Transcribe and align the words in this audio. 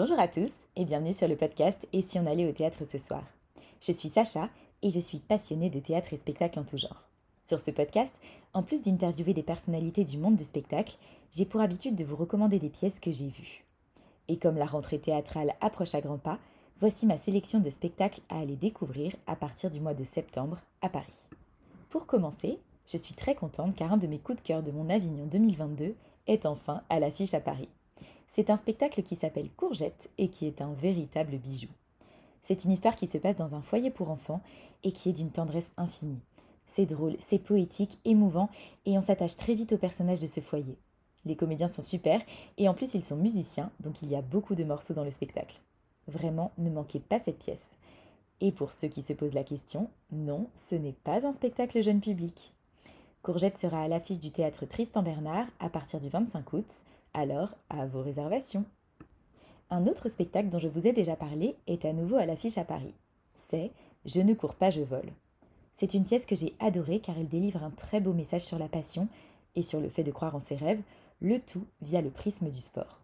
Bonjour 0.00 0.18
à 0.18 0.28
tous 0.28 0.60
et 0.76 0.86
bienvenue 0.86 1.12
sur 1.12 1.28
le 1.28 1.36
podcast 1.36 1.86
Et 1.92 2.00
si 2.00 2.18
on 2.18 2.24
allait 2.24 2.48
au 2.48 2.52
théâtre 2.52 2.86
ce 2.86 2.96
soir? 2.96 3.22
Je 3.82 3.92
suis 3.92 4.08
Sacha 4.08 4.48
et 4.80 4.88
je 4.88 4.98
suis 4.98 5.18
passionnée 5.18 5.68
de 5.68 5.78
théâtre 5.78 6.14
et 6.14 6.16
spectacle 6.16 6.58
en 6.58 6.64
tout 6.64 6.78
genre. 6.78 7.04
Sur 7.42 7.60
ce 7.60 7.70
podcast, 7.70 8.18
en 8.54 8.62
plus 8.62 8.80
d'interviewer 8.80 9.34
des 9.34 9.42
personnalités 9.42 10.04
du 10.04 10.16
monde 10.16 10.36
du 10.36 10.42
spectacle, 10.42 10.96
j'ai 11.32 11.44
pour 11.44 11.60
habitude 11.60 11.96
de 11.96 12.04
vous 12.04 12.16
recommander 12.16 12.58
des 12.58 12.70
pièces 12.70 12.98
que 12.98 13.12
j'ai 13.12 13.28
vues. 13.28 13.66
Et 14.28 14.38
comme 14.38 14.56
la 14.56 14.64
rentrée 14.64 14.98
théâtrale 14.98 15.54
approche 15.60 15.94
à 15.94 16.00
grands 16.00 16.16
pas, 16.16 16.38
voici 16.80 17.04
ma 17.04 17.18
sélection 17.18 17.60
de 17.60 17.68
spectacles 17.68 18.22
à 18.30 18.38
aller 18.38 18.56
découvrir 18.56 19.14
à 19.26 19.36
partir 19.36 19.68
du 19.68 19.80
mois 19.80 19.92
de 19.92 20.04
septembre 20.04 20.62
à 20.80 20.88
Paris. 20.88 21.26
Pour 21.90 22.06
commencer, 22.06 22.58
je 22.86 22.96
suis 22.96 23.12
très 23.12 23.34
contente 23.34 23.76
car 23.76 23.92
un 23.92 23.98
de 23.98 24.06
mes 24.06 24.18
coups 24.18 24.40
de 24.40 24.46
cœur 24.46 24.62
de 24.62 24.70
mon 24.70 24.88
Avignon 24.88 25.26
2022 25.26 25.94
est 26.26 26.46
enfin 26.46 26.84
à 26.88 27.00
l'affiche 27.00 27.34
à 27.34 27.40
Paris. 27.40 27.68
C'est 28.32 28.48
un 28.48 28.56
spectacle 28.56 29.02
qui 29.02 29.16
s'appelle 29.16 29.50
Courgette 29.56 30.08
et 30.16 30.28
qui 30.28 30.46
est 30.46 30.62
un 30.62 30.72
véritable 30.72 31.36
bijou. 31.36 31.66
C'est 32.42 32.64
une 32.64 32.70
histoire 32.70 32.94
qui 32.94 33.08
se 33.08 33.18
passe 33.18 33.34
dans 33.34 33.56
un 33.56 33.60
foyer 33.60 33.90
pour 33.90 34.08
enfants 34.08 34.40
et 34.84 34.92
qui 34.92 35.10
est 35.10 35.12
d'une 35.12 35.32
tendresse 35.32 35.72
infinie. 35.76 36.20
C'est 36.64 36.86
drôle, 36.86 37.16
c'est 37.18 37.40
poétique, 37.40 37.98
émouvant 38.04 38.48
et 38.86 38.96
on 38.96 39.02
s'attache 39.02 39.36
très 39.36 39.54
vite 39.54 39.72
aux 39.72 39.78
personnages 39.78 40.20
de 40.20 40.28
ce 40.28 40.38
foyer. 40.38 40.78
Les 41.24 41.34
comédiens 41.34 41.66
sont 41.66 41.82
super 41.82 42.22
et 42.56 42.68
en 42.68 42.74
plus 42.74 42.94
ils 42.94 43.02
sont 43.02 43.16
musiciens, 43.16 43.72
donc 43.80 44.00
il 44.00 44.08
y 44.08 44.14
a 44.14 44.22
beaucoup 44.22 44.54
de 44.54 44.62
morceaux 44.62 44.94
dans 44.94 45.04
le 45.04 45.10
spectacle. 45.10 45.60
Vraiment, 46.06 46.52
ne 46.56 46.70
manquez 46.70 47.00
pas 47.00 47.18
cette 47.18 47.40
pièce. 47.40 47.72
Et 48.40 48.52
pour 48.52 48.70
ceux 48.70 48.88
qui 48.88 49.02
se 49.02 49.12
posent 49.12 49.34
la 49.34 49.44
question, 49.44 49.90
non, 50.12 50.46
ce 50.54 50.76
n'est 50.76 50.92
pas 50.92 51.26
un 51.26 51.32
spectacle 51.32 51.82
jeune 51.82 52.00
public. 52.00 52.54
Courgette 53.22 53.58
sera 53.58 53.82
à 53.82 53.88
l'affiche 53.88 54.20
du 54.20 54.30
théâtre 54.30 54.66
Tristan 54.66 55.02
Bernard 55.02 55.48
à 55.58 55.68
partir 55.68 55.98
du 55.98 56.08
25 56.08 56.52
août 56.52 56.82
alors, 57.14 57.50
à 57.68 57.86
vos 57.86 58.02
réservations. 58.02 58.64
Un 59.70 59.86
autre 59.86 60.08
spectacle 60.08 60.48
dont 60.48 60.58
je 60.58 60.68
vous 60.68 60.86
ai 60.86 60.92
déjà 60.92 61.16
parlé 61.16 61.56
est 61.66 61.84
à 61.84 61.92
nouveau 61.92 62.16
à 62.16 62.26
l'affiche 62.26 62.58
à 62.58 62.64
Paris. 62.64 62.94
C'est 63.36 63.70
Je 64.04 64.20
ne 64.20 64.34
cours 64.34 64.54
pas, 64.54 64.70
je 64.70 64.80
vole. 64.80 65.12
C'est 65.72 65.94
une 65.94 66.04
pièce 66.04 66.26
que 66.26 66.34
j'ai 66.34 66.54
adorée 66.58 67.00
car 67.00 67.16
elle 67.18 67.28
délivre 67.28 67.62
un 67.62 67.70
très 67.70 68.00
beau 68.00 68.12
message 68.12 68.42
sur 68.42 68.58
la 68.58 68.68
passion 68.68 69.08
et 69.54 69.62
sur 69.62 69.80
le 69.80 69.88
fait 69.88 70.02
de 70.02 70.10
croire 70.10 70.34
en 70.34 70.40
ses 70.40 70.56
rêves, 70.56 70.82
le 71.20 71.38
tout 71.38 71.64
via 71.82 72.00
le 72.00 72.10
prisme 72.10 72.50
du 72.50 72.58
sport. 72.58 73.00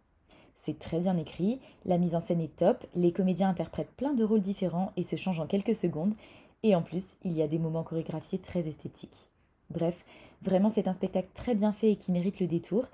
C'est 0.54 0.78
très 0.78 1.00
bien 1.00 1.16
écrit, 1.16 1.60
la 1.84 1.98
mise 1.98 2.14
en 2.14 2.20
scène 2.20 2.41
est 2.41 2.56
top, 2.56 2.84
les 2.94 3.12
comédiens 3.12 3.50
interprètent 3.50 3.92
plein 3.96 4.14
de 4.14 4.24
rôles 4.24 4.41
différents 4.41 4.92
et 4.96 5.02
se 5.02 5.16
changent 5.16 5.41
en 5.41 5.46
quelques 5.46 5.74
secondes, 5.74 6.14
et 6.62 6.74
en 6.74 6.82
plus, 6.82 7.16
il 7.22 7.32
y 7.32 7.42
a 7.42 7.48
des 7.48 7.58
moments 7.58 7.84
chorégraphiés 7.84 8.38
très 8.38 8.66
esthétiques. 8.66 9.26
Bref, 9.70 10.04
vraiment 10.42 10.70
c'est 10.70 10.88
un 10.88 10.92
spectacle 10.92 11.28
très 11.34 11.54
bien 11.54 11.72
fait 11.72 11.92
et 11.92 11.96
qui 11.96 12.10
mérite 12.10 12.41
le 12.41 12.46
détour, 12.46 12.86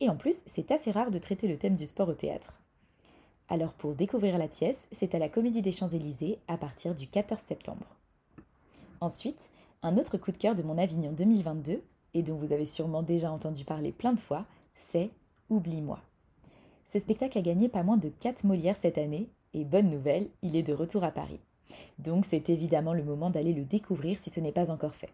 et 0.00 0.08
en 0.08 0.16
plus, 0.16 0.42
c'est 0.46 0.70
assez 0.70 0.90
rare 0.90 1.10
de 1.10 1.18
traiter 1.18 1.46
le 1.46 1.58
thème 1.58 1.74
du 1.74 1.86
sport 1.86 2.08
au 2.08 2.14
théâtre. 2.14 2.60
Alors 3.48 3.72
pour 3.74 3.94
découvrir 3.94 4.38
la 4.38 4.48
pièce, 4.48 4.86
c'est 4.92 5.14
à 5.14 5.18
la 5.18 5.28
Comédie 5.28 5.62
des 5.62 5.72
Champs-Élysées 5.72 6.38
à 6.48 6.56
partir 6.56 6.94
du 6.94 7.06
14 7.06 7.40
septembre. 7.40 7.86
Ensuite, 9.00 9.50
un 9.82 9.96
autre 9.96 10.18
coup 10.18 10.30
de 10.30 10.36
cœur 10.36 10.54
de 10.54 10.62
mon 10.62 10.78
Avignon 10.78 11.12
2022, 11.12 11.82
et 12.14 12.22
dont 12.22 12.36
vous 12.36 12.52
avez 12.52 12.66
sûrement 12.66 13.02
déjà 13.02 13.30
entendu 13.30 13.64
parler 13.64 13.92
plein 13.92 14.12
de 14.12 14.20
fois, 14.20 14.46
c'est 14.74 15.10
Oublie-moi. 15.48 16.00
Ce 16.84 16.98
spectacle 16.98 17.38
a 17.38 17.42
gagné 17.42 17.68
pas 17.68 17.82
moins 17.82 17.96
de 17.96 18.08
4 18.08 18.44
Molières 18.44 18.76
cette 18.76 18.98
année, 18.98 19.28
et 19.52 19.64
bonne 19.64 19.90
nouvelle, 19.90 20.28
il 20.42 20.54
est 20.54 20.62
de 20.62 20.72
retour 20.72 21.02
à 21.02 21.10
Paris. 21.10 21.40
Donc 21.98 22.24
c'est 22.24 22.50
évidemment 22.50 22.94
le 22.94 23.04
moment 23.04 23.30
d'aller 23.30 23.52
le 23.52 23.64
découvrir 23.64 24.18
si 24.18 24.30
ce 24.30 24.40
n'est 24.40 24.52
pas 24.52 24.70
encore 24.70 24.94
fait. 24.94 25.12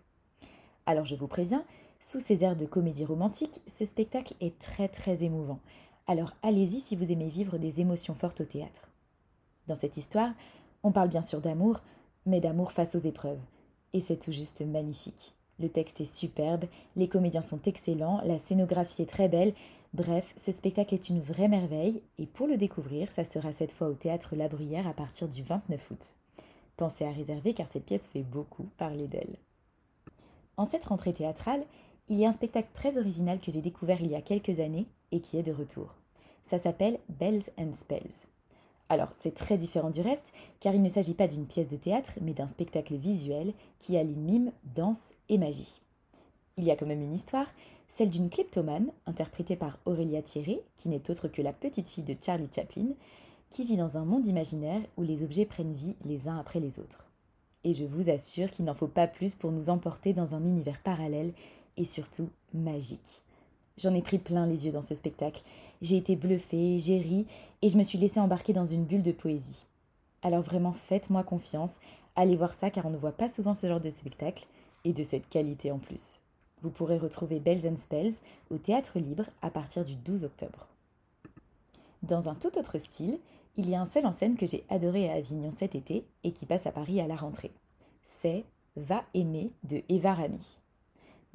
Alors 0.84 1.04
je 1.04 1.14
vous 1.14 1.26
préviens, 1.26 1.64
sous 2.00 2.20
ces 2.20 2.44
airs 2.44 2.56
de 2.56 2.66
comédie 2.66 3.04
romantique, 3.04 3.60
ce 3.66 3.84
spectacle 3.84 4.34
est 4.40 4.58
très 4.58 4.88
très 4.88 5.24
émouvant. 5.24 5.60
Alors 6.06 6.32
allez-y 6.42 6.80
si 6.80 6.94
vous 6.94 7.10
aimez 7.10 7.28
vivre 7.28 7.58
des 7.58 7.80
émotions 7.80 8.14
fortes 8.14 8.42
au 8.42 8.44
théâtre. 8.44 8.90
Dans 9.66 9.74
cette 9.74 9.96
histoire, 9.96 10.32
on 10.82 10.92
parle 10.92 11.08
bien 11.08 11.22
sûr 11.22 11.40
d'amour, 11.40 11.80
mais 12.26 12.40
d'amour 12.40 12.72
face 12.72 12.94
aux 12.94 13.00
épreuves. 13.00 13.40
Et 13.92 14.00
c'est 14.00 14.18
tout 14.18 14.32
juste 14.32 14.64
magnifique. 14.64 15.34
Le 15.58 15.68
texte 15.68 16.00
est 16.00 16.04
superbe, 16.04 16.66
les 16.96 17.08
comédiens 17.08 17.42
sont 17.42 17.62
excellents, 17.62 18.20
la 18.24 18.38
scénographie 18.38 19.02
est 19.02 19.10
très 19.10 19.28
belle. 19.28 19.54
Bref, 19.94 20.34
ce 20.36 20.52
spectacle 20.52 20.94
est 20.94 21.08
une 21.08 21.20
vraie 21.20 21.48
merveille, 21.48 22.02
et 22.18 22.26
pour 22.26 22.46
le 22.46 22.58
découvrir, 22.58 23.10
ça 23.10 23.24
sera 23.24 23.52
cette 23.52 23.72
fois 23.72 23.88
au 23.88 23.94
théâtre 23.94 24.36
La 24.36 24.48
Bruyère 24.48 24.86
à 24.86 24.92
partir 24.92 25.28
du 25.28 25.42
29 25.42 25.90
août. 25.90 26.14
Pensez 26.76 27.06
à 27.06 27.10
réserver 27.10 27.54
car 27.54 27.66
cette 27.68 27.86
pièce 27.86 28.08
fait 28.08 28.22
beaucoup 28.22 28.68
parler 28.76 29.08
d'elle. 29.08 29.38
En 30.58 30.66
cette 30.66 30.84
rentrée 30.84 31.14
théâtrale, 31.14 31.64
il 32.08 32.16
y 32.18 32.24
a 32.24 32.28
un 32.28 32.32
spectacle 32.32 32.68
très 32.72 32.98
original 32.98 33.38
que 33.40 33.50
j'ai 33.50 33.60
découvert 33.60 34.00
il 34.00 34.10
y 34.10 34.14
a 34.14 34.22
quelques 34.22 34.60
années 34.60 34.86
et 35.12 35.20
qui 35.20 35.38
est 35.38 35.42
de 35.42 35.52
retour. 35.52 35.94
Ça 36.44 36.58
s'appelle 36.58 36.98
Bells 37.08 37.50
and 37.58 37.72
Spells. 37.72 38.26
Alors, 38.88 39.10
c'est 39.16 39.34
très 39.34 39.56
différent 39.56 39.90
du 39.90 40.00
reste, 40.00 40.32
car 40.60 40.72
il 40.74 40.82
ne 40.82 40.88
s'agit 40.88 41.14
pas 41.14 41.26
d'une 41.26 41.46
pièce 41.46 41.66
de 41.66 41.76
théâtre, 41.76 42.12
mais 42.20 42.34
d'un 42.34 42.46
spectacle 42.46 42.94
visuel 42.94 43.52
qui 43.80 43.96
allie 43.96 44.16
mime, 44.16 44.52
danse 44.76 45.12
et 45.28 45.38
magie. 45.38 45.80
Il 46.56 46.64
y 46.64 46.70
a 46.70 46.76
quand 46.76 46.86
même 46.86 47.02
une 47.02 47.12
histoire, 47.12 47.48
celle 47.88 48.10
d'une 48.10 48.30
kleptomane, 48.30 48.92
interprétée 49.06 49.56
par 49.56 49.78
Aurélia 49.86 50.22
Thierry, 50.22 50.60
qui 50.76 50.88
n'est 50.88 51.10
autre 51.10 51.26
que 51.26 51.42
la 51.42 51.52
petite 51.52 51.88
fille 51.88 52.04
de 52.04 52.16
Charlie 52.20 52.48
Chaplin, 52.54 52.90
qui 53.50 53.64
vit 53.64 53.76
dans 53.76 53.96
un 53.96 54.04
monde 54.04 54.26
imaginaire 54.26 54.80
où 54.96 55.02
les 55.02 55.24
objets 55.24 55.46
prennent 55.46 55.74
vie 55.74 55.96
les 56.04 56.28
uns 56.28 56.38
après 56.38 56.60
les 56.60 56.78
autres. 56.78 57.06
Et 57.64 57.72
je 57.72 57.84
vous 57.84 58.10
assure 58.10 58.50
qu'il 58.52 58.64
n'en 58.64 58.74
faut 58.74 58.86
pas 58.86 59.08
plus 59.08 59.34
pour 59.34 59.50
nous 59.50 59.68
emporter 59.68 60.12
dans 60.12 60.36
un 60.36 60.44
univers 60.44 60.80
parallèle 60.82 61.32
et 61.76 61.84
surtout 61.84 62.28
magique. 62.54 63.22
J'en 63.78 63.94
ai 63.94 64.02
pris 64.02 64.18
plein 64.18 64.46
les 64.46 64.66
yeux 64.66 64.72
dans 64.72 64.82
ce 64.82 64.94
spectacle. 64.94 65.42
J'ai 65.82 65.96
été 65.96 66.16
bluffée, 66.16 66.78
j'ai 66.78 66.98
ri 66.98 67.26
et 67.62 67.68
je 67.68 67.76
me 67.76 67.82
suis 67.82 67.98
laissée 67.98 68.20
embarquer 68.20 68.52
dans 68.52 68.64
une 68.64 68.84
bulle 68.84 69.02
de 69.02 69.12
poésie. 69.12 69.64
Alors 70.22 70.42
vraiment, 70.42 70.72
faites-moi 70.72 71.22
confiance, 71.22 71.76
allez 72.14 72.36
voir 72.36 72.54
ça 72.54 72.70
car 72.70 72.86
on 72.86 72.90
ne 72.90 72.96
voit 72.96 73.12
pas 73.12 73.28
souvent 73.28 73.54
ce 73.54 73.66
genre 73.66 73.80
de 73.80 73.90
spectacle 73.90 74.46
et 74.84 74.92
de 74.92 75.04
cette 75.04 75.28
qualité 75.28 75.70
en 75.70 75.78
plus. 75.78 76.20
Vous 76.62 76.70
pourrez 76.70 76.96
retrouver 76.96 77.38
Bells 77.38 77.68
and 77.68 77.76
Spells 77.76 78.14
au 78.50 78.56
Théâtre 78.56 78.98
Libre 78.98 79.26
à 79.42 79.50
partir 79.50 79.84
du 79.84 79.94
12 79.94 80.24
octobre. 80.24 80.68
Dans 82.02 82.28
un 82.28 82.34
tout 82.34 82.56
autre 82.58 82.78
style, 82.78 83.18
il 83.56 83.68
y 83.68 83.74
a 83.74 83.80
un 83.80 83.86
seul 83.86 84.06
en 84.06 84.12
scène 84.12 84.36
que 84.36 84.46
j'ai 84.46 84.64
adoré 84.70 85.10
à 85.10 85.14
Avignon 85.14 85.50
cet 85.50 85.74
été 85.74 86.06
et 86.24 86.32
qui 86.32 86.46
passe 86.46 86.66
à 86.66 86.72
Paris 86.72 87.00
à 87.00 87.06
la 87.06 87.16
rentrée. 87.16 87.52
C'est 88.04 88.44
Va 88.76 89.04
aimer 89.14 89.50
de 89.64 89.82
Eva 89.88 90.14
Rami. 90.14 90.58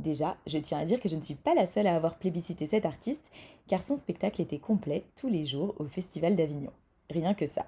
Déjà, 0.02 0.36
je 0.48 0.58
tiens 0.58 0.80
à 0.80 0.86
dire 0.86 1.00
que 1.00 1.10
je 1.10 1.16
ne 1.16 1.22
suis 1.22 1.36
pas 1.36 1.54
la 1.54 1.68
seule 1.68 1.86
à 1.86 1.96
avoir 1.96 2.16
plébiscité 2.16 2.66
cet 2.66 2.88
artiste, 2.88 3.30
car 3.68 3.84
son 3.84 3.96
spectacle 3.96 4.42
était 4.42 4.58
complet 4.58 5.04
tous 5.16 5.30
les 5.30 5.46
jours 5.46 5.76
au 5.78 5.86
Festival 5.86 6.36
d'Avignon. 6.36 6.72
Rien 7.12 7.36
que 7.36 7.46
ça. 7.46 7.68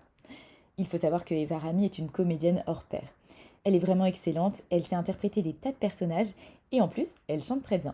Il 0.80 0.88
faut 0.88 0.98
savoir 0.98 1.26
que 1.26 1.36
Eva 1.36 1.60
Rami 1.60 1.86
est 1.86 2.00
une 2.00 2.10
comédienne 2.10 2.64
hors 2.66 2.86
pair. 2.86 3.08
Elle 3.64 3.76
est 3.76 3.80
vraiment 3.80 4.06
excellente, 4.06 4.64
elle 4.72 4.82
sait 4.82 4.96
interpréter 4.96 5.44
des 5.44 5.54
tas 5.54 5.72
de 5.72 5.78
personnages, 5.78 6.34
et 6.72 6.82
en 6.82 6.88
plus, 6.88 7.14
elle 7.28 7.44
chante 7.44 7.62
très 7.62 7.78
bien. 7.78 7.94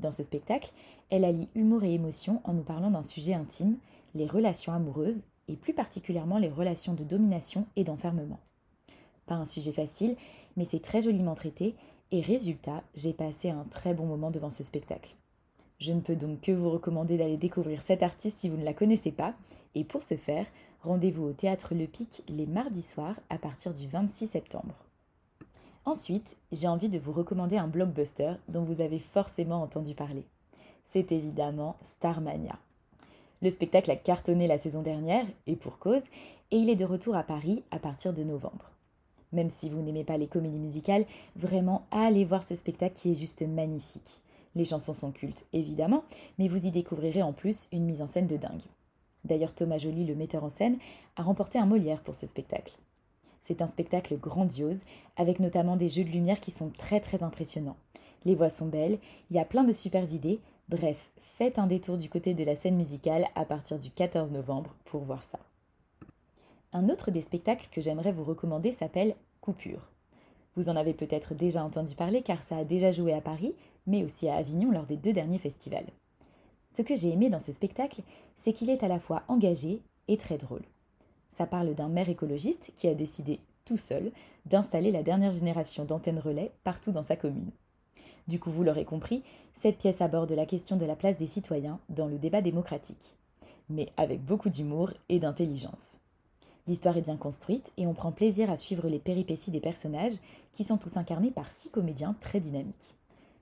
Dans 0.00 0.12
ce 0.12 0.22
spectacle, 0.22 0.72
elle 1.08 1.24
allie 1.24 1.48
humour 1.54 1.82
et 1.82 1.94
émotion 1.94 2.42
en 2.44 2.52
nous 2.52 2.62
parlant 2.62 2.90
d'un 2.90 3.02
sujet 3.02 3.32
intime, 3.32 3.78
les 4.14 4.26
relations 4.26 4.74
amoureuses, 4.74 5.22
et 5.48 5.56
plus 5.56 5.72
particulièrement 5.72 6.36
les 6.36 6.50
relations 6.50 6.92
de 6.92 7.04
domination 7.04 7.66
et 7.76 7.84
d'enfermement. 7.84 8.40
Pas 9.24 9.36
un 9.36 9.46
sujet 9.46 9.72
facile, 9.72 10.16
mais 10.58 10.66
c'est 10.66 10.82
très 10.82 11.00
joliment 11.00 11.34
traité, 11.34 11.74
et 12.12 12.20
résultat, 12.20 12.82
j'ai 12.94 13.12
passé 13.12 13.50
un 13.50 13.64
très 13.64 13.94
bon 13.94 14.06
moment 14.06 14.30
devant 14.30 14.50
ce 14.50 14.62
spectacle. 14.62 15.14
Je 15.78 15.92
ne 15.92 16.00
peux 16.00 16.16
donc 16.16 16.40
que 16.40 16.52
vous 16.52 16.70
recommander 16.70 17.18
d'aller 17.18 17.36
découvrir 17.36 17.82
cette 17.82 18.02
artiste 18.02 18.38
si 18.38 18.48
vous 18.48 18.56
ne 18.56 18.64
la 18.64 18.72
connaissez 18.72 19.12
pas, 19.12 19.34
et 19.74 19.84
pour 19.84 20.02
ce 20.02 20.16
faire, 20.16 20.46
rendez-vous 20.82 21.24
au 21.24 21.32
théâtre 21.32 21.74
Le 21.74 21.86
Pic 21.86 22.22
les 22.28 22.46
mardis 22.46 22.82
soirs 22.82 23.16
à 23.28 23.38
partir 23.38 23.74
du 23.74 23.86
26 23.86 24.28
septembre. 24.28 24.74
Ensuite, 25.84 26.36
j'ai 26.50 26.68
envie 26.68 26.88
de 26.88 26.98
vous 26.98 27.12
recommander 27.12 27.58
un 27.58 27.68
blockbuster 27.68 28.34
dont 28.48 28.64
vous 28.64 28.80
avez 28.80 28.98
forcément 28.98 29.62
entendu 29.62 29.94
parler. 29.94 30.26
C'est 30.84 31.12
évidemment 31.12 31.76
Starmania. 31.80 32.58
Le 33.42 33.50
spectacle 33.50 33.90
a 33.90 33.96
cartonné 33.96 34.46
la 34.46 34.58
saison 34.58 34.82
dernière, 34.82 35.26
et 35.46 35.56
pour 35.56 35.78
cause, 35.78 36.04
et 36.50 36.56
il 36.56 36.70
est 36.70 36.76
de 36.76 36.84
retour 36.84 37.16
à 37.16 37.22
Paris 37.22 37.62
à 37.70 37.78
partir 37.78 38.14
de 38.14 38.22
novembre. 38.22 38.70
Même 39.36 39.50
si 39.50 39.68
vous 39.68 39.82
n'aimez 39.82 40.02
pas 40.02 40.16
les 40.16 40.28
comédies 40.28 40.58
musicales, 40.58 41.04
vraiment 41.36 41.82
allez 41.90 42.24
voir 42.24 42.42
ce 42.42 42.54
spectacle 42.54 42.94
qui 42.94 43.10
est 43.10 43.20
juste 43.20 43.42
magnifique. 43.46 44.22
Les 44.54 44.64
chansons 44.64 44.94
sont 44.94 45.12
cultes, 45.12 45.44
évidemment, 45.52 46.04
mais 46.38 46.48
vous 46.48 46.66
y 46.66 46.70
découvrirez 46.70 47.22
en 47.22 47.34
plus 47.34 47.68
une 47.70 47.84
mise 47.84 48.00
en 48.00 48.06
scène 48.06 48.26
de 48.26 48.38
dingue. 48.38 48.62
D'ailleurs, 49.26 49.54
Thomas 49.54 49.76
Joly, 49.76 50.06
le 50.06 50.14
metteur 50.14 50.42
en 50.42 50.48
scène, 50.48 50.78
a 51.16 51.22
remporté 51.22 51.58
un 51.58 51.66
Molière 51.66 52.00
pour 52.00 52.14
ce 52.14 52.26
spectacle. 52.26 52.78
C'est 53.42 53.60
un 53.60 53.66
spectacle 53.66 54.16
grandiose, 54.16 54.80
avec 55.18 55.38
notamment 55.38 55.76
des 55.76 55.90
jeux 55.90 56.04
de 56.04 56.08
lumière 56.08 56.40
qui 56.40 56.50
sont 56.50 56.70
très 56.70 57.00
très 57.00 57.22
impressionnants. 57.22 57.76
Les 58.24 58.34
voix 58.34 58.48
sont 58.48 58.68
belles, 58.68 58.98
il 59.28 59.36
y 59.36 59.38
a 59.38 59.44
plein 59.44 59.64
de 59.64 59.72
super 59.74 60.10
idées, 60.14 60.40
bref, 60.70 61.10
faites 61.18 61.58
un 61.58 61.66
détour 61.66 61.98
du 61.98 62.08
côté 62.08 62.32
de 62.32 62.42
la 62.42 62.56
scène 62.56 62.76
musicale 62.76 63.26
à 63.34 63.44
partir 63.44 63.78
du 63.78 63.90
14 63.90 64.30
novembre 64.30 64.74
pour 64.86 65.02
voir 65.02 65.22
ça. 65.24 65.38
Un 66.72 66.90
autre 66.90 67.10
des 67.10 67.22
spectacles 67.22 67.68
que 67.70 67.80
j'aimerais 67.80 68.12
vous 68.12 68.24
recommander 68.24 68.70
s'appelle 68.70 69.14
Vous 70.56 70.68
en 70.68 70.76
avez 70.76 70.94
peut-être 70.94 71.34
déjà 71.34 71.62
entendu 71.62 71.94
parler 71.94 72.22
car 72.22 72.42
ça 72.42 72.56
a 72.56 72.64
déjà 72.64 72.90
joué 72.90 73.12
à 73.12 73.20
Paris, 73.20 73.54
mais 73.86 74.02
aussi 74.02 74.28
à 74.28 74.36
Avignon 74.36 74.70
lors 74.70 74.86
des 74.86 74.96
deux 74.96 75.12
derniers 75.12 75.38
festivals. 75.38 75.86
Ce 76.70 76.82
que 76.82 76.96
j'ai 76.96 77.10
aimé 77.10 77.30
dans 77.30 77.40
ce 77.40 77.52
spectacle, 77.52 78.02
c'est 78.36 78.52
qu'il 78.52 78.70
est 78.70 78.82
à 78.82 78.88
la 78.88 79.00
fois 79.00 79.22
engagé 79.28 79.82
et 80.08 80.16
très 80.16 80.38
drôle. 80.38 80.64
Ça 81.30 81.46
parle 81.46 81.74
d'un 81.74 81.88
maire 81.88 82.08
écologiste 82.08 82.72
qui 82.74 82.88
a 82.88 82.94
décidé, 82.94 83.40
tout 83.64 83.76
seul, 83.76 84.10
d'installer 84.46 84.90
la 84.90 85.02
dernière 85.02 85.30
génération 85.30 85.84
d'antennes 85.84 86.18
relais 86.18 86.52
partout 86.64 86.92
dans 86.92 87.02
sa 87.02 87.16
commune. 87.16 87.50
Du 88.28 88.40
coup, 88.40 88.50
vous 88.50 88.64
l'aurez 88.64 88.84
compris, 88.84 89.22
cette 89.54 89.78
pièce 89.78 90.00
aborde 90.00 90.32
la 90.32 90.46
question 90.46 90.76
de 90.76 90.84
la 90.84 90.96
place 90.96 91.16
des 91.16 91.26
citoyens 91.26 91.78
dans 91.88 92.06
le 92.06 92.18
débat 92.18 92.42
démocratique, 92.42 93.14
mais 93.68 93.88
avec 93.96 94.24
beaucoup 94.24 94.50
d'humour 94.50 94.92
et 95.08 95.18
d'intelligence. 95.18 95.98
L'histoire 96.66 96.96
est 96.96 97.02
bien 97.02 97.16
construite 97.16 97.72
et 97.76 97.86
on 97.86 97.94
prend 97.94 98.12
plaisir 98.12 98.50
à 98.50 98.56
suivre 98.56 98.88
les 98.88 98.98
péripéties 98.98 99.50
des 99.50 99.60
personnages 99.60 100.18
qui 100.52 100.64
sont 100.64 100.78
tous 100.78 100.96
incarnés 100.96 101.30
par 101.30 101.50
six 101.50 101.70
comédiens 101.70 102.16
très 102.20 102.40
dynamiques. 102.40 102.94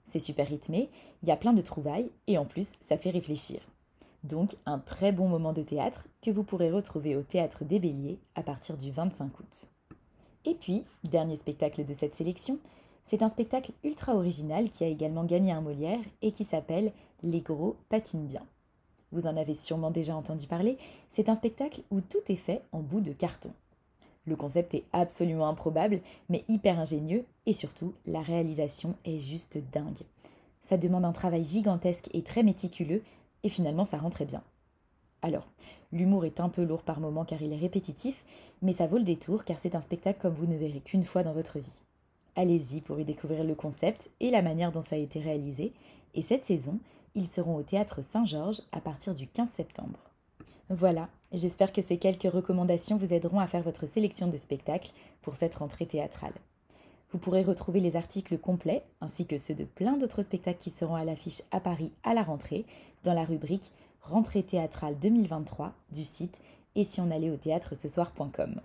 C'est 0.06 0.18
super 0.18 0.48
rythmé, 0.48 0.90
il 1.22 1.28
y 1.28 1.32
a 1.32 1.36
plein 1.36 1.54
de 1.54 1.62
trouvailles 1.62 2.10
et 2.26 2.36
en 2.36 2.44
plus 2.44 2.74
ça 2.80 2.98
fait 2.98 3.10
réfléchir. 3.10 3.60
Donc 4.24 4.56
un 4.66 4.78
très 4.78 5.12
bon 5.12 5.28
moment 5.28 5.52
de 5.52 5.62
théâtre 5.62 6.06
que 6.22 6.30
vous 6.30 6.44
pourrez 6.44 6.70
retrouver 6.70 7.16
au 7.16 7.22
théâtre 7.22 7.64
des 7.64 7.78
Béliers 7.78 8.18
à 8.34 8.42
partir 8.42 8.76
du 8.76 8.90
25 8.90 9.38
août. 9.38 9.70
Et 10.44 10.54
puis, 10.54 10.84
dernier 11.04 11.36
spectacle 11.36 11.84
de 11.84 11.94
cette 11.94 12.14
sélection, 12.14 12.58
c'est 13.04 13.22
un 13.22 13.28
spectacle 13.28 13.72
ultra 13.82 14.14
original 14.14 14.68
qui 14.70 14.84
a 14.84 14.88
également 14.88 15.24
gagné 15.24 15.52
un 15.52 15.60
Molière 15.60 16.00
et 16.22 16.32
qui 16.32 16.44
s'appelle 16.44 16.92
Les 17.22 17.40
gros 17.40 17.76
patinent 17.88 18.26
bien. 18.26 18.42
Vous 19.14 19.28
en 19.28 19.36
avez 19.36 19.54
sûrement 19.54 19.92
déjà 19.92 20.16
entendu 20.16 20.48
parler, 20.48 20.76
c'est 21.08 21.28
un 21.28 21.36
spectacle 21.36 21.82
où 21.92 22.00
tout 22.00 22.18
est 22.28 22.34
fait 22.34 22.62
en 22.72 22.80
bout 22.80 23.00
de 23.00 23.12
carton. 23.12 23.52
Le 24.26 24.34
concept 24.34 24.74
est 24.74 24.82
absolument 24.92 25.48
improbable, 25.48 26.00
mais 26.28 26.44
hyper 26.48 26.80
ingénieux, 26.80 27.24
et 27.46 27.52
surtout, 27.52 27.94
la 28.06 28.22
réalisation 28.22 28.96
est 29.04 29.20
juste 29.20 29.58
dingue. 29.72 30.02
Ça 30.62 30.78
demande 30.78 31.04
un 31.04 31.12
travail 31.12 31.44
gigantesque 31.44 32.08
et 32.12 32.22
très 32.22 32.42
méticuleux, 32.42 33.02
et 33.44 33.48
finalement 33.48 33.84
ça 33.84 33.98
rend 33.98 34.10
très 34.10 34.24
bien. 34.24 34.42
Alors, 35.22 35.46
l'humour 35.92 36.24
est 36.24 36.40
un 36.40 36.48
peu 36.48 36.64
lourd 36.64 36.82
par 36.82 36.98
moments 36.98 37.24
car 37.24 37.40
il 37.40 37.52
est 37.52 37.56
répétitif, 37.56 38.24
mais 38.62 38.72
ça 38.72 38.88
vaut 38.88 38.98
le 38.98 39.04
détour 39.04 39.44
car 39.44 39.60
c'est 39.60 39.76
un 39.76 39.80
spectacle 39.80 40.18
comme 40.20 40.34
vous 40.34 40.46
ne 40.46 40.56
verrez 40.56 40.80
qu'une 40.80 41.04
fois 41.04 41.22
dans 41.22 41.32
votre 41.32 41.60
vie. 41.60 41.82
Allez-y 42.34 42.80
pour 42.80 42.98
y 42.98 43.04
découvrir 43.04 43.44
le 43.44 43.54
concept 43.54 44.10
et 44.18 44.32
la 44.32 44.42
manière 44.42 44.72
dont 44.72 44.82
ça 44.82 44.96
a 44.96 44.98
été 44.98 45.20
réalisé, 45.20 45.72
et 46.14 46.22
cette 46.22 46.44
saison, 46.44 46.80
ils 47.14 47.28
seront 47.28 47.56
au 47.56 47.62
théâtre 47.62 48.02
Saint-Georges 48.02 48.62
à 48.72 48.80
partir 48.80 49.14
du 49.14 49.26
15 49.26 49.48
septembre. 49.48 49.98
Voilà, 50.70 51.08
j'espère 51.32 51.72
que 51.72 51.82
ces 51.82 51.98
quelques 51.98 52.32
recommandations 52.32 52.96
vous 52.96 53.12
aideront 53.12 53.38
à 53.38 53.46
faire 53.46 53.62
votre 53.62 53.86
sélection 53.86 54.28
de 54.28 54.36
spectacles 54.36 54.92
pour 55.22 55.36
cette 55.36 55.56
rentrée 55.56 55.86
théâtrale. 55.86 56.34
Vous 57.12 57.18
pourrez 57.18 57.42
retrouver 57.42 57.80
les 57.80 57.96
articles 57.96 58.38
complets, 58.38 58.82
ainsi 59.00 59.26
que 59.26 59.38
ceux 59.38 59.54
de 59.54 59.64
plein 59.64 59.96
d'autres 59.96 60.22
spectacles 60.22 60.58
qui 60.58 60.70
seront 60.70 60.96
à 60.96 61.04
l'affiche 61.04 61.42
à 61.52 61.60
Paris 61.60 61.92
à 62.02 62.14
la 62.14 62.22
rentrée, 62.22 62.64
dans 63.04 63.14
la 63.14 63.24
rubrique 63.24 63.70
Rentrée 64.00 64.42
théâtrale 64.42 64.98
2023 64.98 65.72
du 65.90 66.04
site 66.04 66.42
et 66.74 66.84
si 66.84 67.00
on 67.00 67.10
allait 67.10 67.30
au 67.30 67.36
théâtre 67.36 67.74
ce 67.74 67.88
soir.com. 67.88 68.60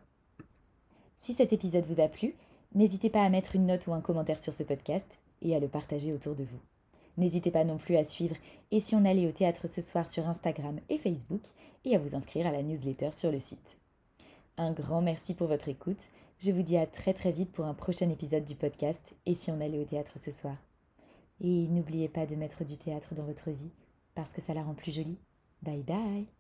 Si 1.18 1.34
cet 1.34 1.54
épisode 1.54 1.86
vous 1.86 2.02
a 2.02 2.08
plu, 2.08 2.36
n'hésitez 2.76 3.10
pas 3.10 3.24
à 3.24 3.30
mettre 3.30 3.56
une 3.56 3.66
note 3.66 3.88
ou 3.88 3.94
un 3.94 4.02
commentaire 4.02 4.40
sur 4.40 4.52
ce 4.52 4.64
podcast 4.64 5.20
et 5.42 5.56
à 5.56 5.60
le 5.60 5.68
partager 5.68 6.12
autour 6.12 6.36
de 6.36 6.44
vous. 6.44 6.60
N'hésitez 7.20 7.52
pas 7.52 7.66
non 7.66 7.78
plus 7.78 7.98
à 7.98 8.06
suivre 8.06 8.36
Et 8.72 8.80
si 8.80 8.96
on 8.96 9.04
allait 9.04 9.28
au 9.28 9.32
théâtre 9.32 9.68
ce 9.68 9.82
soir 9.82 10.10
sur 10.10 10.28
Instagram 10.28 10.80
et 10.88 10.98
Facebook 10.98 11.42
et 11.84 11.94
à 11.94 12.00
vous 12.00 12.16
inscrire 12.16 12.48
à 12.48 12.52
la 12.52 12.64
newsletter 12.64 13.12
sur 13.12 13.30
le 13.30 13.42
site. 13.42 13.78
Un 14.58 14.72
grand 14.72 15.02
merci 15.02 15.34
pour 15.34 15.48
votre 15.48 15.68
écoute. 15.68 16.08
Je 16.40 16.52
vous 16.52 16.64
dis 16.64 16.78
à 16.78 16.88
très 16.88 17.14
très 17.14 17.34
vite 17.34 17.52
pour 17.52 17.66
un 17.66 17.74
prochain 17.74 18.10
épisode 18.10 18.46
du 18.46 18.56
podcast 18.56 19.16
Et 19.26 19.34
si 19.34 19.52
on 19.52 19.60
allait 19.60 19.80
au 19.80 19.86
théâtre 19.86 20.18
ce 20.18 20.32
soir. 20.32 20.56
Et 21.42 21.68
n'oubliez 21.68 22.08
pas 22.08 22.26
de 22.26 22.36
mettre 22.36 22.64
du 22.64 22.78
théâtre 22.78 23.14
dans 23.16 23.26
votre 23.26 23.52
vie 23.52 23.72
parce 24.16 24.34
que 24.34 24.42
ça 24.42 24.54
la 24.54 24.64
rend 24.64 24.74
plus 24.74 24.96
jolie. 24.96 25.20
Bye 25.62 25.84
bye 25.84 26.39